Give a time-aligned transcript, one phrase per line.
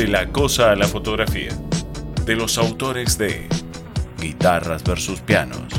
[0.00, 1.50] de la cosa a la fotografía,
[2.24, 3.46] de los autores de
[4.18, 5.74] Guitarras versus Pianos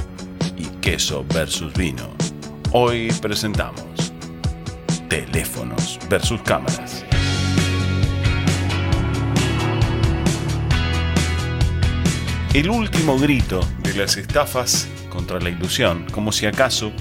[0.56, 2.08] y Queso versus Vino.
[2.72, 4.14] Hoy presentamos
[5.10, 7.04] Teléfonos versus Cámaras.
[12.54, 16.92] El último grito de las estafas contra la ilusión, como si acaso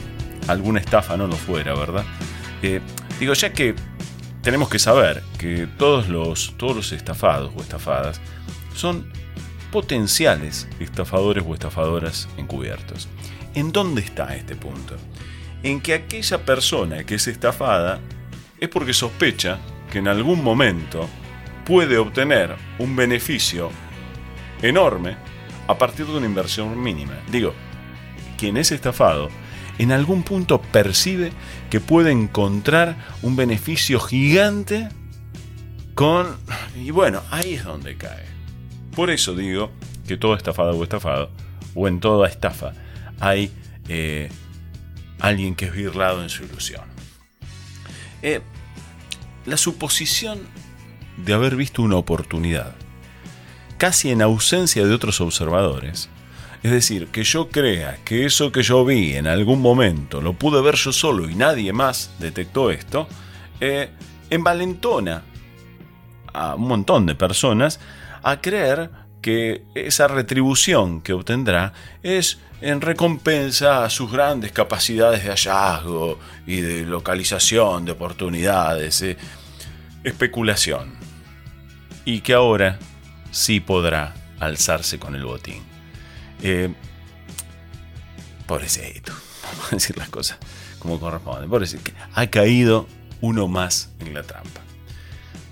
[0.48, 2.06] alguna estafa no lo fuera, ¿verdad?
[2.62, 2.80] Eh,
[3.18, 3.74] digo, ya que
[4.42, 8.20] tenemos que saber que todos los, todos los estafados o estafadas
[8.74, 9.10] son
[9.70, 13.08] potenciales estafadores o estafadoras encubiertos.
[13.54, 14.96] ¿En dónde está este punto?
[15.62, 18.00] En que aquella persona que es estafada
[18.58, 19.58] es porque sospecha
[19.90, 21.08] que en algún momento
[21.64, 23.70] puede obtener un beneficio
[24.62, 25.16] enorme
[25.66, 27.18] a partir de una inversión mínima.
[27.30, 27.54] Digo,
[28.38, 29.28] quien es estafado
[29.80, 31.32] en algún punto percibe
[31.70, 34.90] que puede encontrar un beneficio gigante
[35.94, 36.36] con...
[36.76, 38.26] Y bueno, ahí es donde cae.
[38.94, 39.70] Por eso digo
[40.06, 41.30] que todo estafado o estafado,
[41.74, 42.74] o en toda estafa,
[43.20, 43.50] hay
[43.88, 44.28] eh,
[45.18, 46.84] alguien que es birlado en su ilusión.
[48.20, 48.42] Eh,
[49.46, 50.40] la suposición
[51.16, 52.74] de haber visto una oportunidad,
[53.78, 56.10] casi en ausencia de otros observadores,
[56.62, 60.60] es decir, que yo crea que eso que yo vi en algún momento lo pude
[60.60, 63.08] ver yo solo y nadie más detectó esto,
[63.60, 63.90] eh,
[64.28, 65.22] envalentona
[66.32, 67.80] a un montón de personas
[68.22, 68.90] a creer
[69.22, 71.72] que esa retribución que obtendrá
[72.02, 79.16] es en recompensa a sus grandes capacidades de hallazgo y de localización de oportunidades, eh,
[80.04, 80.94] especulación,
[82.04, 82.78] y que ahora
[83.30, 85.69] sí podrá alzarse con el botín.
[86.42, 86.72] Eh,
[88.46, 89.12] pobrecito,
[89.42, 90.38] vamos a decir las cosas
[90.78, 91.46] como corresponde.
[91.46, 92.86] Pobrecito, ha caído
[93.20, 94.60] uno más en la trampa.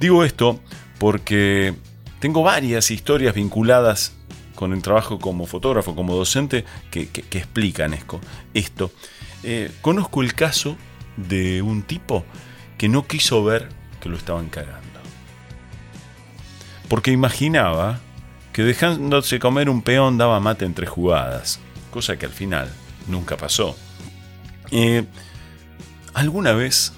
[0.00, 0.60] Digo esto
[0.98, 1.74] porque
[2.18, 4.14] tengo varias historias vinculadas
[4.54, 7.96] con el trabajo como fotógrafo, como docente, que, explican
[8.54, 8.90] esto.
[9.44, 10.76] Eh, conozco el caso
[11.16, 12.24] de un tipo
[12.76, 13.68] que no quiso ver
[14.00, 14.98] que lo estaban cagando.
[16.88, 18.00] Porque imaginaba
[18.58, 21.60] que dejándose comer un peón daba mate entre jugadas,
[21.92, 22.68] cosa que al final
[23.06, 23.76] nunca pasó.
[24.72, 25.04] Eh,
[26.12, 26.92] alguna vez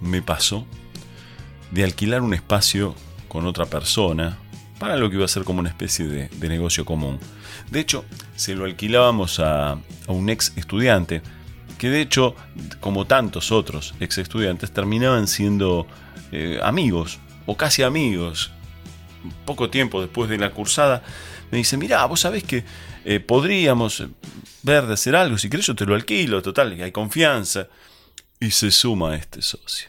[0.00, 0.66] me pasó
[1.72, 2.94] de alquilar un espacio
[3.28, 4.38] con otra persona
[4.78, 7.18] para lo que iba a ser como una especie de, negocio común.
[7.70, 9.76] De hecho, se lo alquilábamos a,
[10.06, 11.20] un ex estudiante,
[11.76, 12.34] que de hecho,
[12.80, 15.86] como tantos otros ex estudiantes, terminaban siendo
[16.32, 18.52] eh, amigos o casi amigos
[19.44, 21.02] poco tiempo después de la cursada,
[21.50, 22.64] me dice, mira, vos sabés que
[23.04, 24.02] eh, podríamos
[24.62, 27.68] ver de hacer algo, si querés yo te lo alquilo, total, hay confianza.
[28.40, 29.88] Y se suma este socio.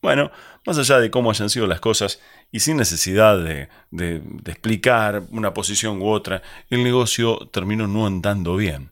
[0.00, 0.30] Bueno,
[0.64, 2.20] más allá de cómo hayan sido las cosas
[2.52, 3.68] y sin necesidad de,
[4.46, 8.90] explicar una posición u otra, el negocio terminó no andando bien.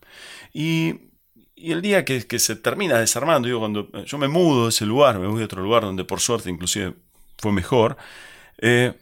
[0.53, 1.07] Y,
[1.55, 5.27] el día que, se termina desarmando, digo, cuando yo me mudo de ese lugar, me
[5.27, 6.93] voy a otro lugar donde por suerte inclusive
[7.37, 7.97] fue mejor,
[8.59, 8.93] eh,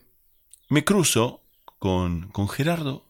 [0.70, 1.44] me cruzo
[1.80, 3.06] con, con Gerardo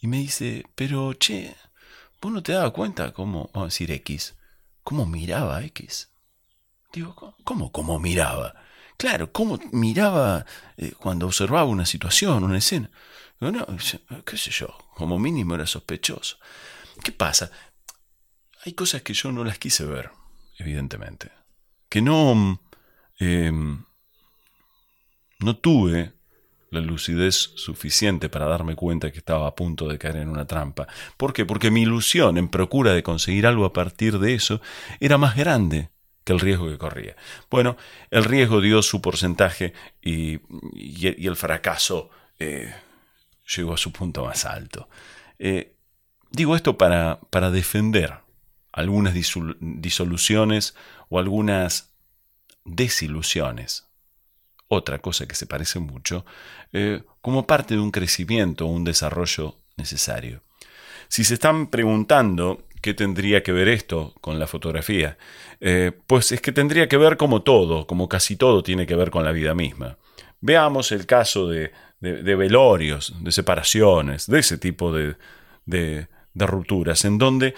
[0.00, 1.56] y me dice, pero che,
[2.20, 4.36] vos no te dabas cuenta cómo, vamos a decir X,
[4.82, 6.10] cómo miraba X.
[6.92, 8.54] Digo, ¿cómo, cómo miraba?
[8.96, 10.44] Claro, cómo miraba
[10.76, 12.90] eh, cuando observaba una situación, una escena.
[13.40, 13.66] Digo, no,
[14.24, 16.38] qué sé yo, como mínimo era sospechoso.
[17.02, 17.50] ¿Qué pasa?
[18.64, 20.10] Hay cosas que yo no las quise ver,
[20.58, 21.32] evidentemente.
[21.88, 22.60] Que no,
[23.18, 23.84] em,
[25.40, 26.12] no tuve
[26.72, 30.88] la lucidez suficiente para darme cuenta que estaba a punto de caer en una trampa.
[31.18, 31.44] ¿Por qué?
[31.44, 34.60] Porque mi ilusión en procura de conseguir algo a partir de eso
[34.98, 35.90] era más grande
[36.24, 37.14] que el riesgo que corría.
[37.50, 37.76] Bueno,
[38.10, 40.40] el riesgo dio su porcentaje y,
[41.26, 42.74] el fracaso eh,
[43.54, 44.88] llegó a su punto más alto.
[45.38, 45.76] Eh,
[46.30, 48.14] digo esto para, para defender
[48.72, 50.74] algunas disoluciones
[51.10, 51.92] o algunas
[52.64, 53.91] desilusiones
[54.72, 56.24] otra cosa que se parece mucho,
[56.72, 60.42] eh, como parte de un crecimiento o un desarrollo necesario.
[61.08, 65.18] Si se están preguntando qué tendría que ver esto con la fotografía,
[65.60, 69.10] eh, pues es que tendría que ver como todo, como casi todo tiene que ver
[69.10, 69.98] con la vida misma.
[70.40, 71.70] Veamos el caso de,
[72.00, 75.16] velorios, de separaciones, de ese tipo de,
[75.66, 77.54] de rupturas, en donde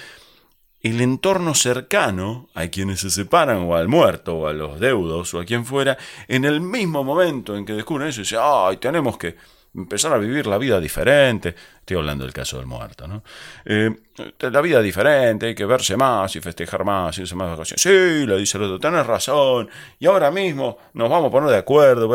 [0.84, 5.40] el entorno cercano a quienes se separan o al muerto o a los deudos o
[5.40, 5.96] a quien fuera,
[6.28, 9.34] en el mismo momento en que descubren eso, dicen, ay, tenemos que
[9.74, 11.54] empezar a vivir la vida diferente.
[11.80, 13.24] Estoy hablando del caso del muerto, ¿no?
[13.64, 13.90] Eh,
[14.38, 17.80] la vida diferente, hay que verse más y festejar más y irse más vacaciones.
[17.80, 19.70] Sí, le dice el otro, tenés razón.
[19.98, 22.08] Y ahora mismo nos vamos a poner de acuerdo.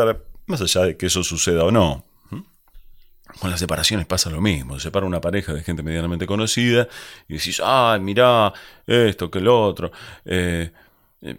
[0.45, 2.05] Más allá de que eso suceda o no.
[3.37, 4.75] Con las separaciones pasa lo mismo.
[4.75, 6.87] Se separa una pareja de gente medianamente conocida
[7.27, 8.53] y decís, ay, mirá,
[8.87, 9.91] esto, que lo otro.
[10.25, 10.71] Eh,
[11.21, 11.37] eh,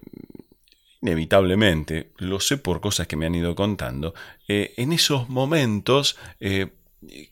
[1.03, 4.15] inevitablemente, lo sé por cosas que me han ido contando,
[4.47, 6.17] eh, en esos momentos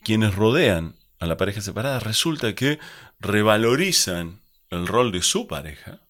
[0.03, 2.79] quienes rodean a la pareja separada resulta que
[3.19, 4.39] revalorizan
[4.71, 6.01] el rol de su pareja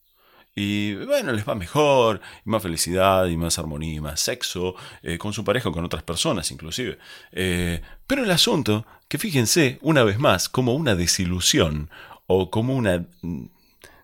[0.60, 5.18] y bueno, les va mejor, y más felicidad, y más armonía, y más sexo, eh,
[5.18, 6.98] con su pareja o con otras personas inclusive.
[7.32, 11.90] Eh, pero el asunto, que fíjense, una vez más, como una desilusión
[12.28, 13.46] o como una mm,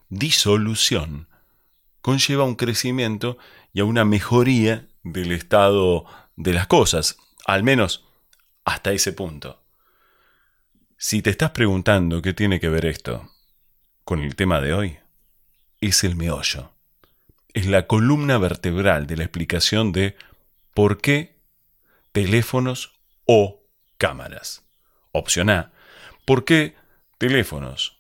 [0.08, 1.28] disolución,
[2.02, 3.38] conlleva un crecimiento
[3.74, 6.06] y a una mejoría del estado
[6.38, 8.06] de las cosas, al menos
[8.64, 9.62] hasta ese punto.
[10.96, 13.30] Si te estás preguntando qué tiene que ver esto
[14.06, 14.98] con el tema de hoy,
[15.88, 16.72] es el meollo.
[17.54, 20.18] Es la columna vertebral de la explicación de
[20.74, 21.38] por qué
[22.12, 22.94] teléfonos
[23.26, 23.64] o
[23.98, 24.64] cámaras.
[25.12, 25.72] Opción A.
[26.26, 26.76] ¿Por qué
[27.18, 27.98] teléfonos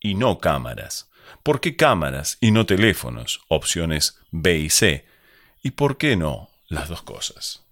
[0.00, 1.10] y no cámaras?
[1.42, 3.40] ¿Por qué cámaras y no teléfonos?
[3.48, 5.06] Opciones B y C.
[5.62, 7.64] ¿Y por qué no las dos cosas?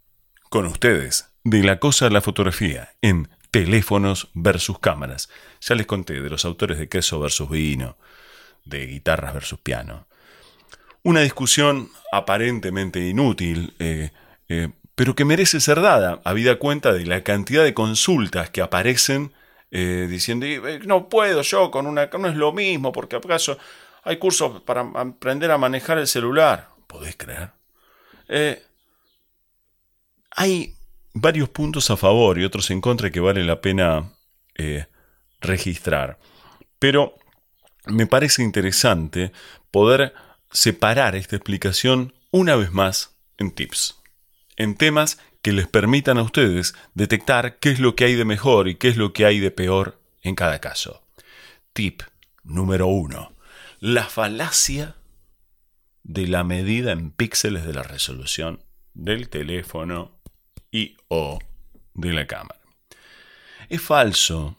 [0.48, 5.28] Con ustedes, de la cosa a la fotografía, en teléfonos versus cámaras.
[5.60, 7.96] Ya les conté de los autores de queso versus vino,
[8.70, 10.06] de guitarras versus piano.
[11.02, 14.11] Una discusión aparentemente inútil, eh,
[14.49, 19.32] eh, pero que merece ser dada, habida cuenta de la cantidad de consultas que aparecen
[19.70, 20.46] eh, diciendo,
[20.84, 23.58] no puedo yo con una, no es lo mismo, porque acaso
[24.02, 26.69] hay cursos para aprender a manejar el celular.
[26.87, 27.50] ¿Podés creer?
[30.37, 30.76] hay
[31.12, 34.12] varios puntos a favor y otros en contra que vale la pena
[35.40, 36.19] registrar.
[36.78, 37.17] Pero
[37.87, 39.32] me parece interesante
[39.71, 40.15] poder
[40.50, 44.00] separar esta explicación una vez más en tips,
[44.56, 48.69] en temas que les permitan a ustedes detectar qué es lo que hay de mejor
[48.69, 51.03] y qué es lo que hay de peor en cada caso.
[51.73, 52.03] Tip
[52.43, 53.35] número uno.
[53.79, 54.97] La falacia
[56.03, 58.62] de la medida en píxeles de la resolución
[58.93, 60.21] del teléfono
[60.71, 61.38] y o
[61.94, 62.61] de la cámara.
[63.69, 64.59] Es falso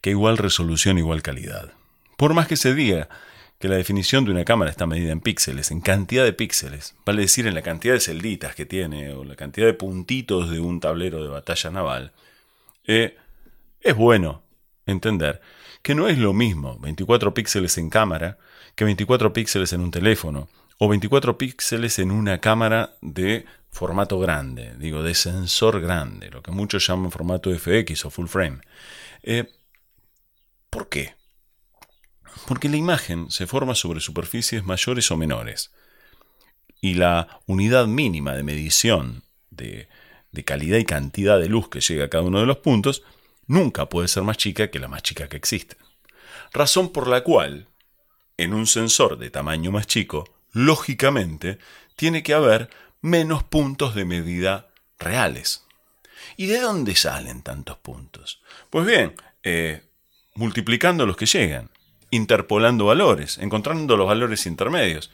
[0.00, 1.72] que igual resolución igual calidad.
[2.16, 3.08] Por más que se diga
[3.58, 7.22] que la definición de una cámara está medida en píxeles, en cantidad de píxeles, vale
[7.22, 10.80] decir en la cantidad de celditas que tiene o la cantidad de puntitos de un
[10.80, 12.12] tablero de batalla naval,
[12.86, 13.16] eh,
[13.80, 14.42] es bueno
[14.84, 15.40] entender
[15.82, 18.38] que no es lo mismo 24 píxeles en cámara
[18.74, 20.48] que 24 píxeles en un teléfono
[20.78, 26.50] o 24 píxeles en una cámara de formato grande, digo, de sensor grande, lo que
[26.50, 28.58] muchos llaman formato FX o full frame.
[29.22, 29.48] Eh,
[30.68, 31.14] ¿Por qué?
[32.46, 35.72] Porque la imagen se forma sobre superficies mayores o menores,
[36.80, 39.88] y la unidad mínima de medición de,
[40.44, 43.02] calidad y cantidad de luz que llega a cada uno de los puntos
[43.46, 45.76] nunca puede ser más chica que la más chica que existe.
[46.52, 47.68] Razón por la cual,
[48.36, 51.58] en un sensor de tamaño más chico, lógicamente,
[51.96, 52.70] tiene que haber
[53.00, 54.68] menos puntos de medida
[54.98, 55.64] reales.
[56.36, 58.42] ¿Y de dónde salen tantos puntos?
[58.70, 59.82] Pues bien, eh,
[60.34, 61.70] multiplicando los que llegan
[62.12, 65.10] interpolando valores, encontrando los valores intermedios.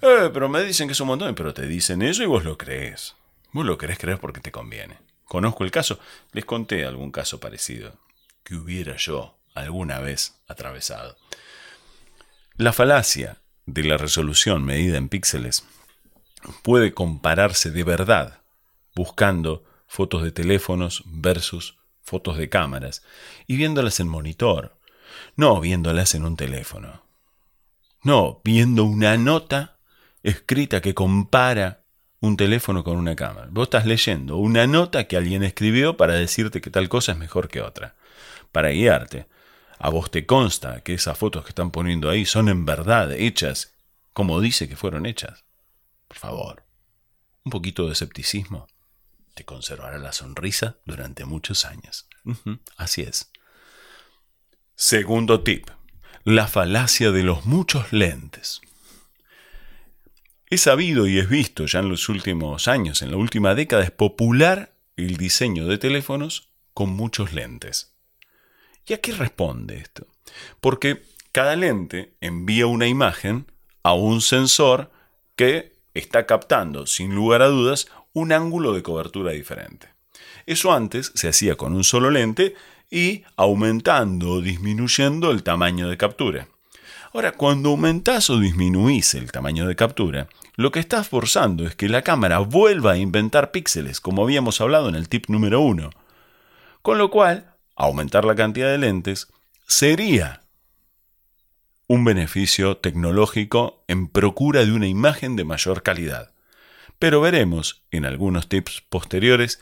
[0.00, 2.56] Eh, pero me dicen que es un montón, pero te dicen eso y vos lo
[2.56, 3.14] crees.
[3.52, 4.98] Vos lo querés creer porque te conviene.
[5.26, 6.00] Conozco el caso,
[6.32, 7.92] les conté algún caso parecido
[8.42, 11.16] que hubiera yo alguna vez atravesado.
[12.56, 15.64] La falacia de la resolución medida en píxeles
[16.62, 18.40] puede compararse de verdad
[18.94, 23.02] buscando fotos de teléfonos versus fotos de cámaras
[23.46, 24.79] y viéndolas en monitor
[25.36, 27.02] no viéndolas en un teléfono.
[28.02, 29.78] No, viendo una nota
[30.22, 31.82] escrita que compara
[32.20, 33.48] un teléfono con una cámara.
[33.50, 37.48] Vos estás leyendo una nota que alguien escribió para decirte que tal cosa es mejor
[37.48, 37.96] que otra,
[38.52, 39.26] para guiarte.
[39.78, 43.74] A vos te consta que esas fotos que están poniendo ahí son en verdad hechas
[44.12, 45.44] como dice que fueron hechas.
[46.08, 46.64] Por favor,
[47.44, 48.66] un poquito de escepticismo
[49.34, 52.08] te conservará la sonrisa durante muchos años.
[52.76, 53.30] así es.
[54.82, 55.68] Segundo tip,
[56.24, 58.62] la falacia de los muchos lentes.
[60.48, 63.90] Es sabido y es visto ya en los últimos años, en la última década, es
[63.90, 67.92] popular el diseño de teléfonos con muchos lentes.
[68.86, 70.06] ¿Y a qué responde esto?
[70.62, 74.90] Porque cada lente envía una imagen a un sensor
[75.36, 79.90] que está captando, sin lugar a dudas, un ángulo de cobertura diferente.
[80.46, 82.54] Eso antes se hacía con un solo lente
[82.90, 86.48] y aumentando o disminuyendo el tamaño de captura.
[87.12, 91.88] Ahora, cuando aumentás o disminuís el tamaño de captura, lo que estás forzando es que
[91.88, 95.90] la cámara vuelva a inventar píxeles, como habíamos hablado en el tip número 1.
[96.82, 99.28] Con lo cual, aumentar la cantidad de lentes
[99.66, 100.42] sería
[101.88, 106.32] un beneficio tecnológico en procura de una imagen de mayor calidad.
[107.00, 109.60] Pero veremos en algunos tips posteriores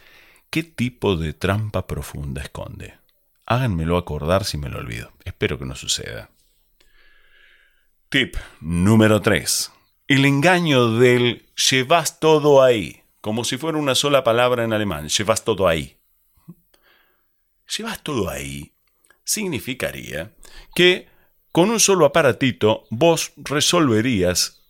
[0.50, 2.98] qué tipo de trampa profunda esconde.
[3.50, 5.10] Háganmelo acordar si me lo olvido.
[5.24, 6.30] Espero que no suceda.
[8.10, 9.72] Tip número 3.
[10.06, 15.44] El engaño del llevas todo ahí, como si fuera una sola palabra en alemán, llevas
[15.44, 15.96] todo ahí.
[17.76, 18.72] Llevas todo ahí
[19.28, 20.32] significaría
[20.74, 21.06] que
[21.52, 24.62] con un solo aparatito vos resolverías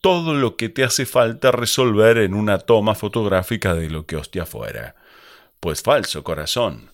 [0.00, 4.46] todo lo que te hace falta resolver en una toma fotográfica de lo que hostia
[4.46, 4.96] fuera.
[5.60, 6.89] Pues falso, corazón.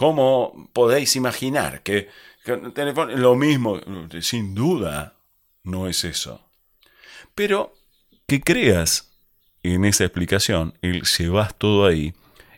[0.00, 2.08] ¿Cómo podéis imaginar que,
[2.46, 3.78] lo mismo?
[4.22, 5.18] Sin duda,
[5.62, 6.40] no es eso.
[7.34, 7.74] Pero
[8.26, 9.10] que creas
[9.62, 12.14] en esa explicación, el llevas todo ahí,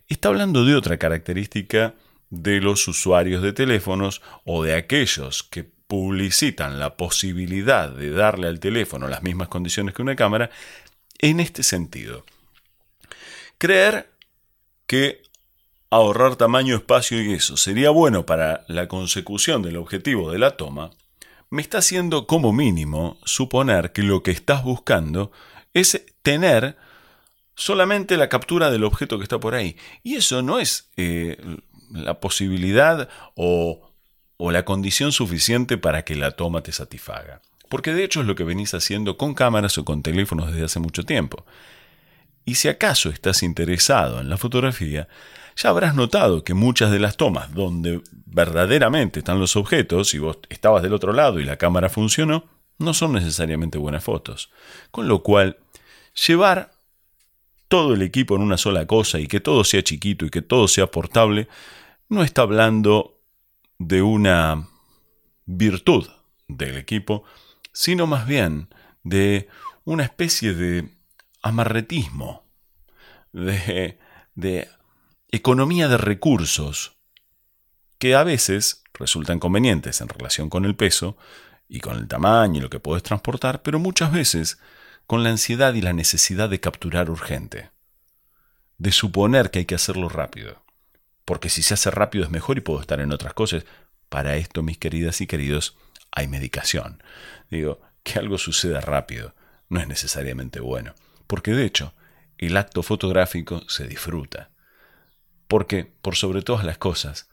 [0.07, 1.97] está hablando de otra característica
[2.31, 8.61] de los usuarios de teléfonos o de aquellos que publicitan la posibilidad de darle al
[8.61, 10.49] teléfono las mismas condiciones que una cámara
[11.19, 12.25] en este sentido.
[13.59, 14.13] Creer
[14.87, 15.23] que
[15.93, 20.91] ahorrar tamaño, espacio y eso sería bueno para la consecución del objetivo de la toma,
[21.51, 25.33] me está haciendo como mínimo suponer que lo que estás buscando
[25.75, 26.79] es tener
[27.57, 29.77] solamente la captura del objeto que está por ahí.
[30.03, 31.37] Y eso no es eh,
[31.91, 33.91] la posibilidad o,
[34.39, 37.43] o la condición suficiente para que la toma te satisfaga.
[37.69, 40.81] Porque de hecho es lo que venís haciendo con cámaras o con teléfonos desde hace
[40.81, 41.45] mucho tiempo.
[42.47, 45.07] Y si acaso estás interesado en la fotografía,
[45.57, 50.39] ya habrás notado que muchas de las tomas donde verdaderamente están los objetos y vos
[50.49, 52.45] estabas del otro lado y la cámara funcionó,
[52.79, 54.51] no son necesariamente buenas fotos.
[54.91, 55.59] Con lo cual,
[56.27, 56.73] llevar
[57.69, 60.69] todo el equipo en una sola cosa y que todo sea chiquito y que todo
[60.69, 61.49] sea portable,
[62.09, 63.19] no está hablando
[63.79, 64.69] de una
[65.47, 66.09] virtud
[66.49, 67.25] del equipo,
[67.73, 68.69] sino más bien
[69.03, 69.49] de
[69.85, 70.91] una especie de
[71.43, 72.45] amarretismo,
[73.33, 73.99] de,
[74.35, 74.69] de
[75.33, 76.99] economía de recursos
[77.99, 81.17] que a veces resultan convenientes en relación con el peso
[81.71, 84.59] y con el tamaño y lo que puedes transportar, pero muchas veces
[85.07, 87.71] con la ansiedad y la necesidad de capturar urgente,
[88.77, 90.63] de suponer que hay que hacerlo rápido,
[91.25, 93.65] porque si se hace rápido es mejor y puedo estar en otras cosas.
[94.11, 95.79] Para esto, mis queridas y queridos,
[96.11, 97.03] hay medicación.
[97.51, 99.35] Digo, que algo suceda rápido
[99.71, 100.95] no es necesariamente bueno,
[101.27, 101.95] porque de hecho,
[102.37, 104.52] el acto fotográfico se disfruta.
[105.49, 107.29] Porque, por sobre todas las cosas,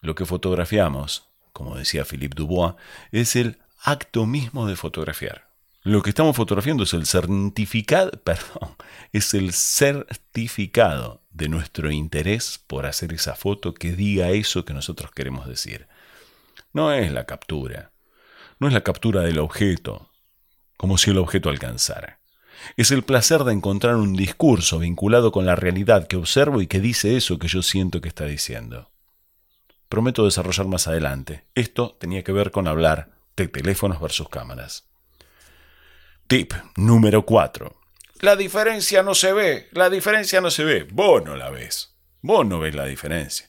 [0.00, 2.74] lo que fotografiamos, como decía Philippe Dubois,
[3.10, 5.48] es el acto mismo de fotografiar.
[5.82, 8.76] Lo que estamos fotografiando es el certificado, perdón,
[9.12, 15.10] es el certificado de nuestro interés por hacer esa foto que diga eso que nosotros
[15.12, 15.88] queremos decir.
[16.72, 17.92] No es la captura,
[18.58, 20.10] no es la captura del objeto,
[20.76, 22.18] como si el objeto alcanzara.
[22.76, 26.80] Es el placer de encontrar un discurso vinculado con la realidad que observo y que
[26.80, 28.90] dice eso que yo siento que está diciendo.
[29.88, 31.44] Prometo desarrollar más adelante.
[31.54, 34.84] Esto tenía que ver con hablar de teléfonos versus cámaras.
[36.26, 37.74] Tip número 4.
[38.20, 40.82] La diferencia no se ve, la diferencia no se ve.
[40.82, 41.94] Vos no la ves.
[42.20, 43.48] Vos no ves la diferencia.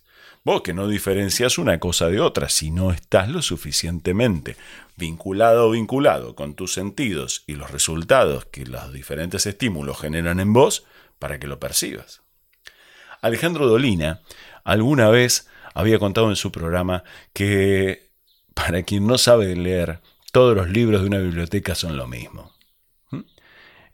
[0.49, 4.55] Vos que no diferencias una cosa de otra si no estás lo suficientemente
[4.95, 10.51] vinculado o vinculado con tus sentidos y los resultados que los diferentes estímulos generan en
[10.51, 10.87] vos
[11.19, 12.23] para que lo percibas.
[13.21, 14.21] Alejandro Dolina
[14.63, 18.09] alguna vez había contado en su programa que
[18.55, 19.99] para quien no sabe leer,
[20.31, 22.51] todos los libros de una biblioteca son lo mismo.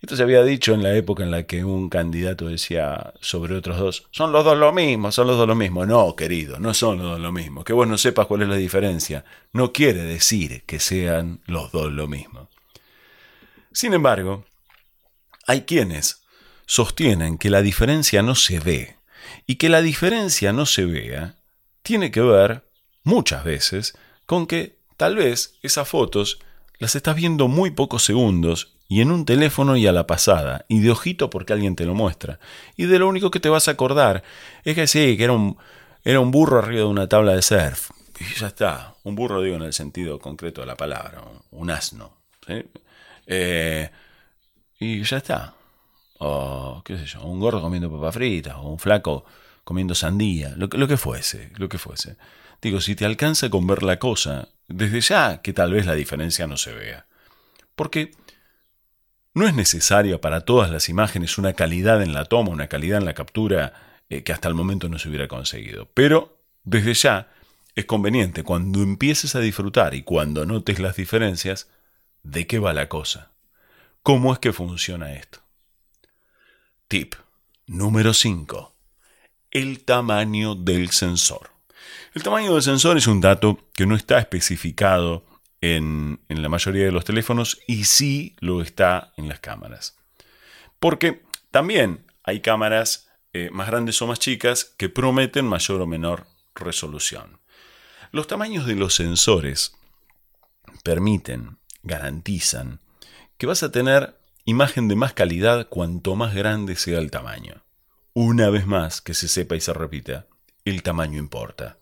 [0.06, 3.80] Esto se había dicho en la época en la que un candidato decía sobre otros
[3.80, 5.84] dos, son los dos lo mismo, son los dos lo mismo.
[5.88, 7.64] No, querido, no son los dos lo mismo.
[7.64, 11.92] Que vos no sepas cuál es la diferencia no quiere decir que sean los dos
[11.92, 12.52] lo mismo.
[13.72, 14.46] Sin embargo,
[15.48, 16.22] hay quienes
[16.68, 18.98] sostienen que la diferencia no se ve
[19.48, 21.38] y que la diferencia no se vea
[21.82, 22.70] tiene que ver,
[23.04, 23.98] muchas veces,
[24.28, 26.38] con que tal vez esas fotos
[26.78, 30.80] las estás viendo muy pocos segundos y en un teléfono y a la pasada, y
[30.80, 32.40] de ojito porque alguien te lo muestra.
[32.76, 34.24] Y de lo único que te vas a acordar
[34.64, 35.58] es que sí, que era un,
[36.04, 37.92] era un burro arriba de una tabla de surf.
[38.20, 38.96] Y ya está.
[39.04, 42.14] Un burro digo en el sentido concreto de la palabra, un asno.
[43.28, 43.90] Eh,
[44.80, 45.56] y ya está.
[46.20, 49.26] O qué sé yo, un gordo comiendo papa frita, o un flaco
[49.64, 52.18] comiendo sandía, lo, lo que fuese, lo que fuese.
[52.62, 56.48] Digo, si te alcanza con ver la cosa desde ya que tal vez la diferencia
[56.48, 57.06] no se vea.
[57.76, 58.12] Porque
[59.36, 63.06] no es necesaria para todas las imágenes una calidad en la toma, una calidad en
[63.06, 65.90] la captura eh, que hasta el momento no se hubiera conseguido.
[65.94, 67.30] Pero desde ya
[67.76, 71.70] es conveniente cuando empieces a disfrutar y cuando notes las diferencias,
[72.24, 73.34] de qué va la cosa.
[74.02, 75.40] ¿Cómo es que funciona esto?
[76.88, 77.16] Tip
[77.68, 78.74] número 5.
[79.52, 81.52] El tamaño del sensor.
[82.14, 85.26] El tamaño del sensor es un dato que no está especificado
[85.74, 89.98] en, la mayoría de los teléfonos y sí lo está en las cámaras.
[90.80, 96.28] Porque también hay cámaras eh, más grandes o más chicas que prometen mayor o menor
[96.54, 97.40] resolución.
[98.12, 99.76] Los tamaños de los sensores
[100.84, 102.80] permiten, garantizan,
[103.38, 107.64] que vas a tener imagen de más calidad cuanto más grande sea el tamaño.
[108.14, 110.28] Una vez más, que se sepa y se repita,
[110.64, 111.78] el tamaño importa.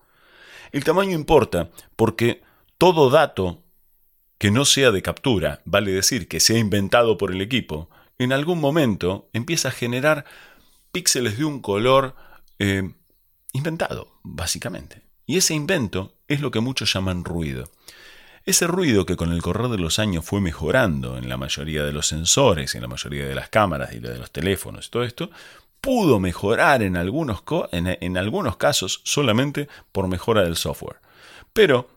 [0.71, 2.41] El tamaño importa porque
[2.77, 3.63] todo dato
[4.43, 8.59] que no sea de captura, vale decir que sea inventado por el equipo, en algún
[8.59, 10.25] momento empieza a generar
[10.91, 12.13] píxeles de un color
[12.59, 12.91] eh,
[13.53, 15.01] inventado, básicamente.
[15.25, 17.71] Y ese invento es lo que muchos llaman ruido.
[18.43, 21.93] Ese ruido que con el correr de los años fue mejorando en la mayoría de
[21.93, 25.31] los sensores, en la mayoría de las cámaras y de los teléfonos y todo esto,
[25.79, 30.99] pudo mejorar en algunos, en algunos casos solamente por mejora del software.
[31.53, 31.92] Pero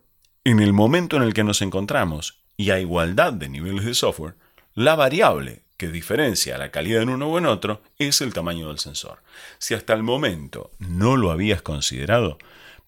[0.50, 4.37] en el momento en el que nos encontramos y a igualdad de niveles de software,
[4.75, 8.79] la variable que diferencia la calidad en uno o en otro es el tamaño del
[8.79, 9.25] sensor.
[9.59, 12.38] Si hasta el momento no lo habías considerado,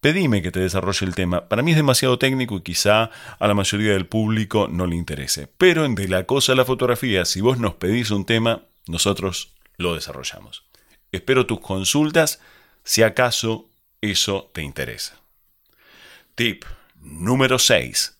[0.01, 1.49] pedime que te desarrolle el tema.
[1.49, 3.11] Para mí es demasiado técnico y quizá
[3.41, 5.49] a la mayoría del público no le interese.
[5.59, 9.53] Pero en de la cosa de la fotografía, si vos nos pedís un tema, nosotros
[9.79, 10.63] lo desarrollamos.
[11.11, 12.41] Espero tus consultas
[12.85, 13.69] si acaso
[14.01, 15.17] eso te interesa.
[16.37, 16.65] Tip
[17.01, 18.19] Número 6.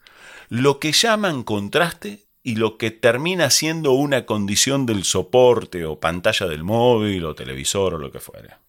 [0.49, 6.47] Lo que llaman contraste y lo que termina siendo una condición del soporte o pantalla
[6.47, 8.61] del móvil o televisor o lo que fuera.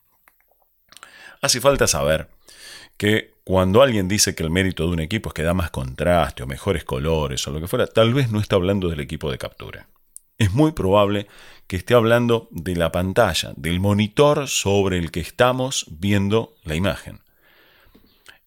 [1.41, 2.29] Hace falta saber
[2.97, 6.43] que cuando alguien dice que el mérito de un equipo es que da más contraste
[6.43, 9.37] o mejores colores o lo que fuera, tal vez no está hablando del equipo de
[9.37, 9.87] captura.
[10.37, 11.27] Es muy probable
[11.65, 17.21] que esté hablando de la pantalla, del monitor sobre el que estamos viendo la imagen.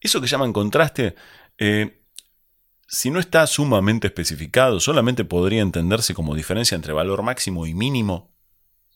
[0.00, 1.14] Eso que llaman contraste
[1.64, 2.02] eh,
[2.88, 8.32] si no está sumamente especificado, solamente podría entenderse como diferencia entre valor máximo y mínimo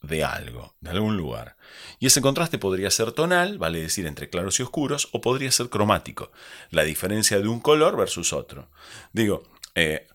[0.01, 1.55] de algo, de algún lugar.
[1.97, 5.69] Y ese contraste podría ser tonal, vale decir entre claros y oscuros, o podría ser
[5.69, 6.33] cromático,
[6.69, 8.69] la diferencia de un color versus otro.
[9.13, 10.05] Digo, eh,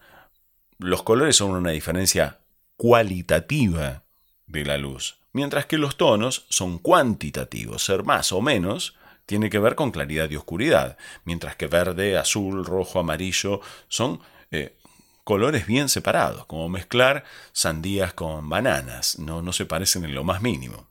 [0.76, 2.42] los colores son una diferencia
[2.76, 4.04] cualitativa
[4.46, 8.94] de la luz, mientras que los tonos son cuantitativos, ser más o menos
[9.26, 14.76] tiene que ver con claridad y oscuridad, mientras que verde, azul, rojo, amarillo son eh,
[15.24, 20.42] colores bien separados, como mezclar sandías con bananas, no, no se parecen en lo más
[20.42, 20.88] mínimo.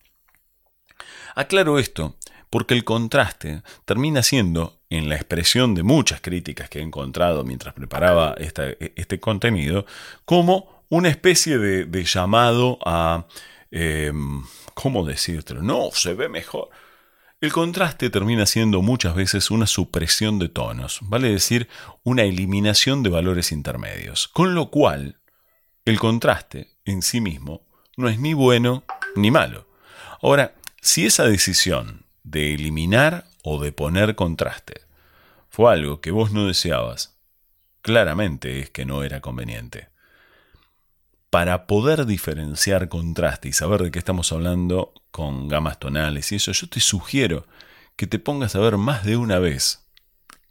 [1.36, 2.16] Aclaro esto
[2.52, 7.74] porque el contraste termina siendo, en la expresión de muchas críticas que he encontrado mientras
[7.74, 9.86] preparaba este contenido,
[10.26, 13.26] como una especie de, llamado a...
[13.72, 15.62] Em, ¿Cómo decírtelo?
[15.62, 16.70] No, se ve mejor.
[17.42, 21.68] El contraste termina siendo muchas veces una supresión de tonos, vale decir,
[22.04, 25.18] una eliminación de valores intermedios, con lo cual
[25.84, 27.64] el contraste en sí mismo
[27.98, 28.84] no es ni bueno
[29.16, 29.68] ni malo.
[30.22, 34.82] Ahora, si esa decisión de eliminar o de poner contraste
[35.50, 37.18] fue algo que vos no deseabas,
[37.82, 39.88] claramente es que no era conveniente
[41.32, 46.52] para poder diferenciar contraste y saber de qué estamos hablando con gamas tonales y eso,
[46.52, 47.48] yo te sugiero
[47.96, 49.88] que te pongas a ver más de una vez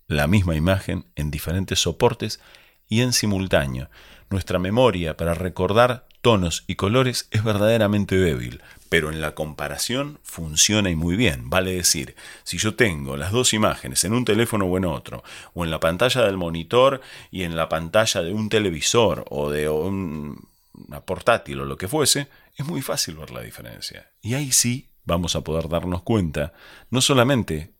[0.06, 2.40] la misma imagen en diferentes soportes
[2.88, 3.90] y en simultáneo.
[4.30, 10.88] Nuestra memoria para recordar tonos y colores es verdaderamente débil, pero en la comparación funciona
[10.88, 11.50] y muy bien.
[11.50, 15.62] Vale decir, si yo tengo las dos imágenes en un teléfono o en otro, o
[15.62, 20.48] en la pantalla del monitor y en la pantalla de un televisor o de un
[20.72, 24.10] una portátil o lo que fuese, es muy fácil ver la diferencia.
[24.20, 26.52] Y ahí sí vamos a poder darnos cuenta
[26.90, 27.72] no solamente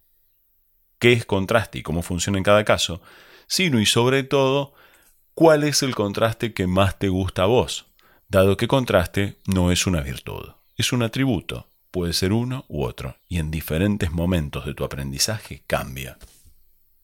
[0.99, 3.03] qué es contraste y cómo funciona en cada caso,
[3.47, 4.75] sino y sobre todo
[5.35, 7.87] cuál es el contraste que más te gusta a vos,
[8.29, 13.17] dado que contraste no es una virtud, es un atributo, puede ser uno u otro,
[13.29, 16.19] y en diferentes momentos de tu aprendizaje cambia.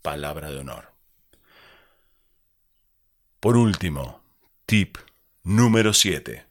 [0.02, 0.92] Palabra de honor.
[3.40, 4.22] Por último,
[4.66, 4.98] tip
[5.46, 6.44] Número 7.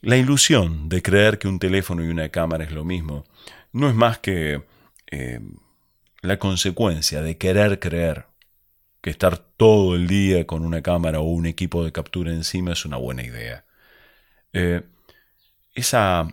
[0.00, 3.26] La ilusión de creer que un teléfono y una cámara es lo mismo
[3.72, 4.62] no es más que
[5.10, 5.40] eh,
[6.22, 8.24] la consecuencia de querer creer
[9.02, 12.86] que estar todo el día con una cámara o un equipo de captura encima es
[12.86, 13.66] una buena idea.
[14.54, 14.80] Eh,
[15.74, 16.26] esa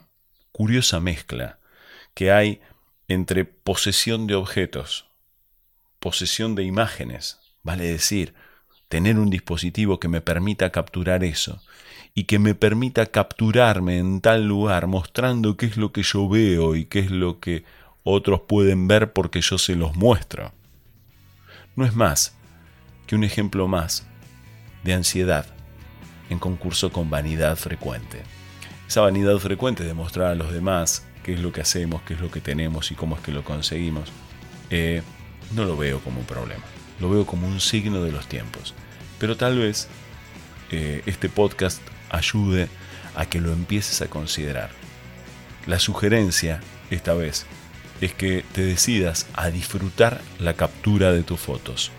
[0.54, 1.60] curiosa mezcla
[2.14, 2.62] que hay
[3.10, 5.10] entre posesión de objetos,
[6.00, 8.36] posesión de imágenes, vale decir,
[8.90, 11.62] tener un dispositivo que me permita capturar eso
[12.14, 16.76] y que me permita capturarme en tal lugar mostrando qué es lo que yo veo
[16.76, 17.64] y qué es lo que
[18.04, 20.52] otros pueden ver porque yo se los muestro.
[21.76, 22.36] No es más
[23.06, 24.08] que un ejemplo más
[24.84, 25.46] de ansiedad
[26.30, 28.24] en concurso con vanidad frecuente.
[28.88, 32.22] Esa vanidad frecuente de mostrar a los demás qué es lo que hacemos, qué es
[32.22, 34.12] lo que tenemos y cómo es que lo conseguimos,
[34.70, 35.04] eh,
[35.54, 36.64] no lo veo como un problema.
[37.00, 38.74] Lo veo como un signo de los tiempos.
[39.20, 39.88] Pero tal vez
[40.72, 42.68] eh, este podcast ayude
[43.16, 44.70] a que lo empieces a considerar.
[45.66, 47.46] La sugerencia, esta vez,
[48.02, 51.92] es que te decidas a disfrutar la captura de tus fotos,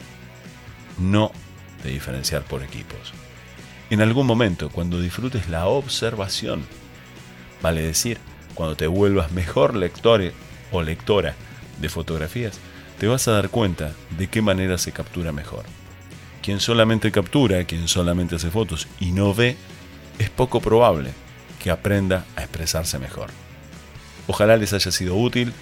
[0.98, 1.32] no
[1.82, 3.12] de diferenciar por equipos.
[3.90, 6.64] En algún momento, cuando disfrutes la observación,
[7.62, 8.18] vale decir,
[8.54, 10.32] cuando te vuelvas mejor lector
[10.70, 11.34] o lectora
[11.80, 12.58] de fotografías,
[12.98, 15.64] te vas a dar cuenta de qué manera se captura mejor.
[16.42, 19.56] Quien solamente captura, quien solamente hace fotos y no ve,
[20.18, 21.12] es poco probable
[21.62, 23.30] que aprenda a expresarse mejor.
[24.26, 25.52] Ojalá les haya sido útil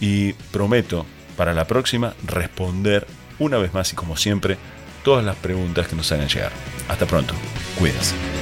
[0.00, 3.06] y prometo para la próxima responder
[3.38, 4.56] una vez más y como siempre
[5.04, 6.52] todas las preguntas que nos hagan llegar.
[6.88, 7.34] Hasta pronto,
[7.78, 8.35] cuídense.